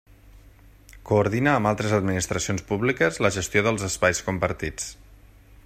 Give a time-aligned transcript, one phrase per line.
[1.09, 4.89] Coordina amb altres administracions públiques la gestió dels espais compartits.